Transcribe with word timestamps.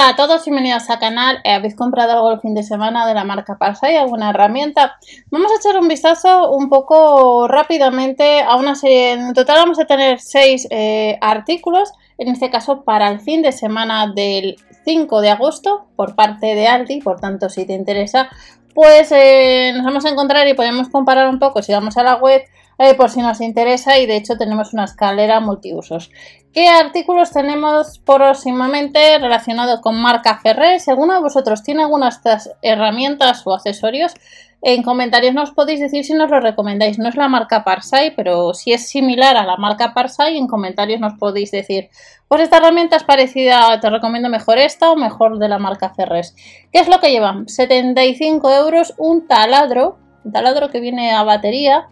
Hola 0.00 0.08
a 0.08 0.16
todos, 0.16 0.46
bienvenidos 0.46 0.88
al 0.88 0.98
canal. 0.98 1.40
Eh, 1.44 1.52
¿Habéis 1.52 1.76
comprado 1.76 2.12
algo 2.12 2.32
el 2.32 2.40
fin 2.40 2.54
de 2.54 2.62
semana 2.62 3.06
de 3.06 3.12
la 3.12 3.22
marca 3.22 3.58
Parsai? 3.58 3.98
¿Alguna 3.98 4.30
herramienta? 4.30 4.96
Vamos 5.30 5.52
a 5.52 5.56
echar 5.56 5.78
un 5.78 5.88
vistazo 5.88 6.52
un 6.52 6.70
poco 6.70 7.46
rápidamente 7.46 8.40
a 8.40 8.56
una 8.56 8.74
serie. 8.76 9.12
En 9.12 9.34
total 9.34 9.58
vamos 9.58 9.78
a 9.78 9.84
tener 9.84 10.18
seis 10.18 10.66
eh, 10.70 11.18
artículos, 11.20 11.92
en 12.16 12.28
este 12.28 12.48
caso 12.48 12.82
para 12.82 13.10
el 13.10 13.20
fin 13.20 13.42
de 13.42 13.52
semana 13.52 14.10
del 14.10 14.56
5 14.86 15.20
de 15.20 15.28
agosto 15.28 15.88
por 15.96 16.14
parte 16.14 16.46
de 16.46 16.66
Aldi. 16.66 17.02
Por 17.02 17.20
tanto, 17.20 17.50
si 17.50 17.66
te 17.66 17.74
interesa, 17.74 18.30
pues 18.74 19.12
eh, 19.12 19.72
nos 19.74 19.84
vamos 19.84 20.06
a 20.06 20.08
encontrar 20.08 20.48
y 20.48 20.54
podemos 20.54 20.88
comparar 20.88 21.28
un 21.28 21.38
poco 21.38 21.60
si 21.60 21.72
vamos 21.72 21.98
a 21.98 22.02
la 22.02 22.14
web 22.14 22.40
eh, 22.82 22.94
por 22.94 23.10
si 23.10 23.20
nos 23.20 23.42
interesa 23.42 23.98
y 23.98 24.06
de 24.06 24.16
hecho 24.16 24.38
tenemos 24.38 24.72
una 24.72 24.84
escalera 24.84 25.38
multiusos. 25.38 26.10
¿Qué 26.50 26.66
artículos 26.66 27.30
tenemos 27.30 27.98
próximamente 27.98 29.18
relacionados 29.18 29.82
con 29.82 30.00
marca 30.00 30.38
Ferrer? 30.38 30.80
Si 30.80 30.90
alguno 30.90 31.12
de 31.12 31.20
vosotros 31.20 31.62
tiene 31.62 31.82
algunas 31.82 32.14
de 32.14 32.30
estas 32.30 32.50
herramientas 32.62 33.46
o 33.46 33.52
accesorios, 33.52 34.14
en 34.62 34.82
comentarios 34.82 35.34
nos 35.34 35.50
podéis 35.50 35.80
decir 35.80 36.06
si 36.06 36.14
nos 36.14 36.30
lo 36.30 36.40
recomendáis. 36.40 36.98
No 36.98 37.10
es 37.10 37.16
la 37.16 37.28
marca 37.28 37.64
Parsai, 37.64 38.14
pero 38.16 38.54
si 38.54 38.72
es 38.72 38.88
similar 38.88 39.36
a 39.36 39.44
la 39.44 39.58
marca 39.58 39.92
Parsai, 39.92 40.38
en 40.38 40.46
comentarios 40.46 41.00
nos 41.00 41.18
podéis 41.18 41.50
decir, 41.50 41.90
pues 42.28 42.40
esta 42.40 42.56
herramienta 42.56 42.96
es 42.96 43.04
parecida, 43.04 43.78
te 43.78 43.90
recomiendo 43.90 44.30
mejor 44.30 44.56
esta 44.56 44.90
o 44.90 44.96
mejor 44.96 45.38
de 45.38 45.48
la 45.50 45.58
marca 45.58 45.90
Ferres. 45.90 46.34
¿Qué 46.72 46.78
es 46.78 46.88
lo 46.88 46.98
que 46.98 47.10
llevan? 47.10 47.46
75 47.46 48.50
euros 48.54 48.94
un 48.96 49.28
taladro, 49.28 49.98
un 50.24 50.32
taladro 50.32 50.70
que 50.70 50.80
viene 50.80 51.12
a 51.12 51.24
batería, 51.24 51.90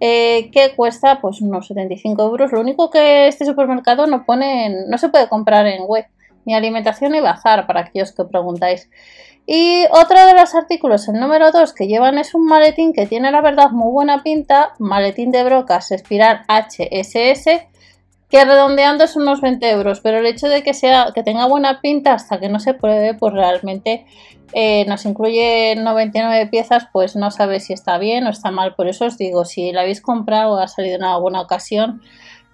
eh, 0.00 0.50
que 0.52 0.74
cuesta 0.76 1.20
pues 1.20 1.40
unos 1.40 1.66
75 1.66 2.22
euros. 2.22 2.52
Lo 2.52 2.60
único 2.60 2.90
que 2.90 3.28
este 3.28 3.44
supermercado 3.44 4.06
no 4.06 4.24
pone, 4.24 4.86
no 4.88 4.98
se 4.98 5.08
puede 5.08 5.28
comprar 5.28 5.66
en 5.66 5.82
web, 5.86 6.06
ni 6.44 6.54
alimentación 6.54 7.12
ni 7.12 7.20
bazar, 7.20 7.66
para 7.66 7.80
aquellos 7.80 8.12
que 8.12 8.24
preguntáis. 8.24 8.88
Y 9.50 9.86
otro 9.90 10.26
de 10.26 10.34
los 10.34 10.54
artículos, 10.54 11.08
el 11.08 11.18
número 11.18 11.50
2 11.50 11.72
que 11.72 11.86
llevan 11.86 12.18
es 12.18 12.34
un 12.34 12.46
maletín 12.46 12.92
que 12.92 13.06
tiene 13.06 13.30
la 13.30 13.40
verdad 13.40 13.70
muy 13.70 13.90
buena 13.90 14.22
pinta, 14.22 14.74
maletín 14.78 15.30
de 15.30 15.42
brocas 15.42 15.90
espiral 15.90 16.42
HSS, 16.48 17.62
que 18.30 18.44
redondeando 18.44 19.04
es 19.04 19.16
unos 19.16 19.40
20 19.40 19.70
euros, 19.70 20.00
pero 20.00 20.18
el 20.18 20.26
hecho 20.26 20.48
de 20.48 20.62
que 20.62 20.74
sea 20.74 21.12
que 21.14 21.22
tenga 21.22 21.46
buena 21.46 21.80
pinta 21.80 22.12
hasta 22.12 22.38
que 22.38 22.48
no 22.48 22.60
se 22.60 22.74
pruebe, 22.74 23.14
pues 23.14 23.32
realmente 23.32 24.06
eh, 24.52 24.84
nos 24.86 25.04
incluye 25.06 25.74
99 25.76 26.46
piezas, 26.46 26.88
pues 26.92 27.16
no 27.16 27.30
sabe 27.30 27.60
si 27.60 27.72
está 27.72 27.98
bien 27.98 28.26
o 28.26 28.30
está 28.30 28.50
mal. 28.50 28.74
Por 28.74 28.88
eso 28.88 29.06
os 29.06 29.18
digo, 29.18 29.44
si 29.44 29.72
la 29.72 29.82
habéis 29.82 30.00
comprado 30.00 30.52
o 30.54 30.58
ha 30.58 30.68
salido 30.68 30.96
en 30.96 31.04
alguna 31.04 31.40
ocasión, 31.40 32.02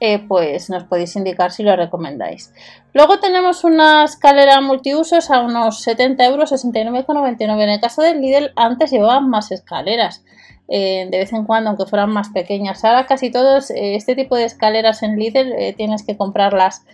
eh, 0.00 0.18
pues 0.18 0.68
nos 0.68 0.84
podéis 0.84 1.14
indicar 1.16 1.52
si 1.52 1.62
lo 1.62 1.76
recomendáis. 1.76 2.52
Luego 2.92 3.20
tenemos 3.20 3.62
una 3.62 4.04
escalera 4.04 4.60
multiusos 4.60 5.30
a 5.30 5.40
unos 5.40 5.80
70 5.82 6.24
euros, 6.26 6.52
69,99. 6.52 7.62
En 7.62 7.70
el 7.70 7.80
caso 7.80 8.02
del 8.02 8.20
Lidl, 8.20 8.52
antes 8.56 8.90
llevaban 8.90 9.30
más 9.30 9.52
escaleras. 9.52 10.24
Eh, 10.68 11.06
de 11.10 11.18
vez 11.18 11.32
en 11.32 11.44
cuando, 11.44 11.70
aunque 11.70 11.86
fueran 11.86 12.10
más 12.10 12.30
pequeñas. 12.30 12.84
Ahora 12.84 13.06
casi 13.06 13.30
todos 13.30 13.70
este 13.74 14.14
tipo 14.14 14.36
de 14.36 14.44
escaleras 14.44 15.02
en 15.02 15.18
Lidl 15.18 15.74
tienes 15.76 16.02
que 16.02 16.16
comprarlas 16.16 16.84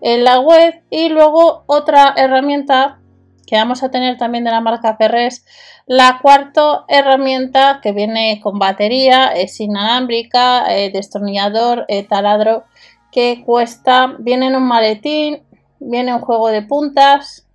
en 0.00 0.24
la 0.24 0.40
web. 0.40 0.82
Y 0.90 1.08
luego 1.10 1.64
otra 1.66 2.14
herramienta 2.16 3.00
que 3.46 3.56
vamos 3.56 3.82
a 3.82 3.90
tener 3.90 4.18
también 4.18 4.44
de 4.44 4.50
la 4.50 4.60
marca 4.60 4.96
Ferres. 4.96 5.44
La 5.86 6.18
cuarta 6.20 6.84
herramienta 6.88 7.80
que 7.82 7.92
viene 7.92 8.40
con 8.42 8.58
batería, 8.58 9.28
es 9.28 9.60
inalámbrica, 9.60 10.66
eh, 10.74 10.90
destornillador, 10.90 11.84
eh, 11.88 12.02
taladro, 12.02 12.64
que 13.12 13.44
cuesta, 13.46 14.16
viene 14.18 14.48
en 14.48 14.56
un 14.56 14.66
maletín, 14.66 15.42
viene 15.78 16.14
un 16.14 16.20
juego 16.20 16.48
de 16.48 16.62
puntas, 16.62 17.46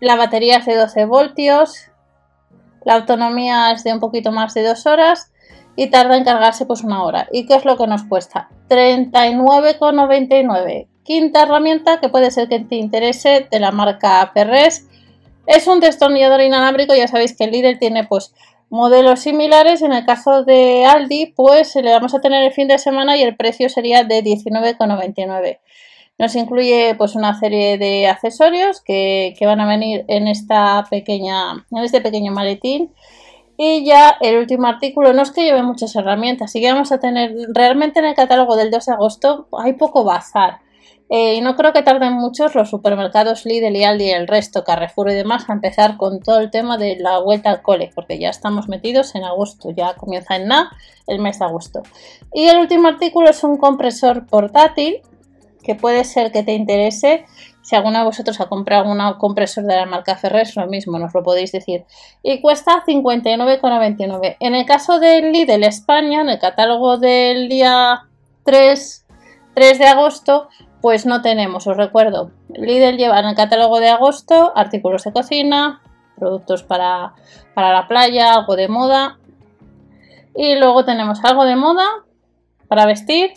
la 0.00 0.14
batería 0.14 0.58
es 0.58 0.66
de 0.66 0.76
12 0.76 1.06
voltios, 1.06 1.87
la 2.84 2.94
autonomía 2.94 3.72
es 3.72 3.84
de 3.84 3.92
un 3.92 4.00
poquito 4.00 4.32
más 4.32 4.54
de 4.54 4.62
2 4.62 4.86
horas 4.86 5.30
y 5.76 5.88
tarda 5.88 6.16
en 6.16 6.24
cargarse 6.24 6.64
pues 6.66 6.82
una 6.82 7.04
hora. 7.04 7.28
¿Y 7.32 7.46
qué 7.46 7.54
es 7.54 7.64
lo 7.64 7.76
que 7.76 7.86
nos 7.86 8.02
cuesta? 8.04 8.48
39,99. 8.68 10.88
Quinta 11.04 11.42
herramienta 11.42 12.00
que 12.00 12.08
puede 12.08 12.30
ser 12.30 12.48
que 12.48 12.60
te 12.60 12.76
interese 12.76 13.46
de 13.50 13.60
la 13.60 13.70
marca 13.70 14.30
Ferres 14.34 14.86
es 15.46 15.66
un 15.66 15.80
destornillador 15.80 16.42
inalámbrico, 16.42 16.94
ya 16.94 17.08
sabéis 17.08 17.34
que 17.34 17.44
el 17.44 17.52
Lidl 17.52 17.78
tiene 17.78 18.04
pues 18.04 18.34
modelos 18.68 19.20
similares. 19.20 19.80
En 19.80 19.94
el 19.94 20.04
caso 20.04 20.44
de 20.44 20.84
Aldi, 20.84 21.32
pues 21.34 21.74
le 21.74 21.90
vamos 21.90 22.14
a 22.14 22.20
tener 22.20 22.44
el 22.44 22.52
fin 22.52 22.68
de 22.68 22.76
semana 22.78 23.16
y 23.16 23.22
el 23.22 23.34
precio 23.34 23.70
sería 23.70 24.04
de 24.04 24.22
19,99. 24.22 25.60
Nos 26.18 26.34
incluye 26.34 26.94
pues 26.96 27.14
una 27.14 27.38
serie 27.38 27.78
de 27.78 28.08
accesorios 28.08 28.80
que, 28.80 29.34
van 29.40 29.60
a 29.60 29.68
venir 29.68 30.04
en 30.08 30.26
esta 30.26 30.84
pequeña, 30.90 31.64
en 31.70 31.84
este 31.84 32.00
pequeño 32.00 32.32
maletín. 32.32 32.92
Y 33.56 33.84
ya 33.84 34.16
el 34.20 34.38
último 34.38 34.66
artículo, 34.66 35.12
no 35.12 35.22
es 35.22 35.30
que 35.30 35.42
lleve 35.42 35.62
muchas 35.62 35.94
herramientas, 35.96 36.52
sí 36.52 36.60
que 36.60 36.70
vamos 36.70 36.92
a 36.92 37.00
tener 37.00 37.34
realmente 37.48 37.98
en 37.98 38.06
el 38.06 38.14
catálogo 38.14 38.56
del 38.56 38.70
2 38.70 38.86
de 38.86 38.92
agosto 38.92 39.48
hay 39.52 39.72
poco 39.72 40.04
bazar. 40.04 40.60
Eh, 41.10 41.36
y 41.36 41.40
no 41.40 41.56
creo 41.56 41.72
que 41.72 41.82
tarden 41.82 42.12
muchos 42.12 42.54
los 42.54 42.68
supermercados 42.68 43.46
Lidl 43.46 43.74
y 43.74 43.84
Aldi 43.84 44.04
y 44.04 44.10
el 44.10 44.28
resto, 44.28 44.62
Carrefour 44.62 45.10
y 45.10 45.14
demás, 45.14 45.48
a 45.48 45.54
empezar 45.54 45.96
con 45.96 46.20
todo 46.20 46.38
el 46.40 46.50
tema 46.50 46.76
de 46.76 46.96
la 46.98 47.18
vuelta 47.18 47.50
al 47.50 47.62
cole, 47.62 47.90
porque 47.94 48.18
ya 48.18 48.28
estamos 48.28 48.68
metidos 48.68 49.14
en 49.14 49.24
agosto, 49.24 49.70
ya 49.70 49.94
comienza 49.94 50.36
en 50.36 50.48
nada 50.48 50.70
el 51.06 51.18
mes 51.18 51.38
de 51.38 51.46
agosto. 51.46 51.82
Y 52.34 52.48
el 52.48 52.58
último 52.58 52.88
artículo 52.88 53.30
es 53.30 53.42
un 53.42 53.56
compresor 53.56 54.26
portátil, 54.26 55.00
que 55.68 55.74
puede 55.74 56.04
ser 56.04 56.32
que 56.32 56.42
te 56.42 56.54
interese. 56.54 57.26
Si 57.60 57.76
alguno 57.76 57.98
de 57.98 58.04
vosotros 58.06 58.40
ha 58.40 58.48
comprado 58.48 58.90
un 58.90 58.98
compresor 59.18 59.64
de 59.64 59.76
la 59.76 59.84
marca 59.84 60.16
Ferres, 60.16 60.56
lo 60.56 60.66
mismo, 60.66 60.98
nos 60.98 61.12
lo 61.12 61.22
podéis 61.22 61.52
decir. 61.52 61.84
Y 62.22 62.40
cuesta 62.40 62.82
59,99. 62.86 64.38
En 64.40 64.54
el 64.54 64.64
caso 64.64 64.98
del 64.98 65.30
Lidl 65.30 65.62
España, 65.64 66.22
en 66.22 66.30
el 66.30 66.38
catálogo 66.38 66.96
del 66.96 67.50
día 67.50 68.06
3, 68.44 69.06
3 69.52 69.78
de 69.78 69.86
agosto, 69.86 70.48
pues 70.80 71.04
no 71.04 71.20
tenemos, 71.20 71.66
os 71.66 71.76
recuerdo, 71.76 72.30
Lidl 72.48 72.96
lleva 72.96 73.20
en 73.20 73.26
el 73.26 73.36
catálogo 73.36 73.78
de 73.78 73.90
agosto 73.90 74.52
artículos 74.56 75.04
de 75.04 75.12
cocina, 75.12 75.82
productos 76.16 76.62
para, 76.62 77.12
la 77.54 77.86
playa, 77.88 78.32
algo 78.32 78.56
de 78.56 78.68
moda. 78.68 79.18
Y 80.34 80.54
luego 80.54 80.86
tenemos 80.86 81.22
algo 81.24 81.44
de 81.44 81.56
moda 81.56 81.84
para 82.68 82.86
vestir 82.86 83.34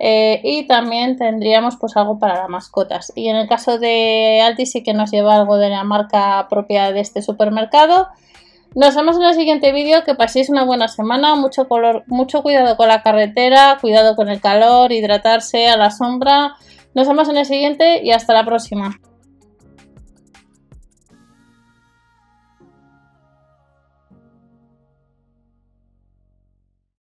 eh, 0.00 0.40
y 0.44 0.66
también 0.66 1.16
tendríamos 1.16 1.76
pues 1.76 1.96
algo 1.96 2.18
para 2.18 2.36
las 2.36 2.48
mascotas. 2.48 3.12
Y 3.16 3.28
en 3.28 3.36
el 3.36 3.48
caso 3.48 3.78
de 3.78 4.40
Aldi 4.44 4.66
sí 4.66 4.82
que 4.82 4.94
nos 4.94 5.10
lleva 5.10 5.34
algo 5.34 5.56
de 5.56 5.70
la 5.70 5.84
marca 5.84 6.46
propia 6.48 6.92
de 6.92 7.00
este 7.00 7.20
supermercado. 7.22 8.08
Nos 8.74 8.94
vemos 8.94 9.16
en 9.16 9.24
el 9.24 9.34
siguiente 9.34 9.72
vídeo, 9.72 10.04
que 10.04 10.14
paséis 10.14 10.50
una 10.50 10.64
buena 10.64 10.88
semana, 10.88 11.34
mucho, 11.34 11.68
color, 11.68 12.04
mucho 12.06 12.42
cuidado 12.42 12.76
con 12.76 12.88
la 12.88 13.02
carretera, 13.02 13.78
cuidado 13.80 14.14
con 14.14 14.28
el 14.28 14.40
calor, 14.40 14.92
hidratarse 14.92 15.68
a 15.68 15.76
la 15.76 15.90
sombra. 15.90 16.54
Nos 16.94 17.08
vemos 17.08 17.28
en 17.28 17.38
el 17.38 17.46
siguiente 17.46 18.02
y 18.04 18.12
hasta 18.12 18.34
la 18.34 18.44
próxima. 18.44 19.00